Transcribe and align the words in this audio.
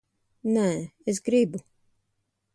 Nē, 0.55 0.63
es 1.13 1.21
gribu. 1.29 1.63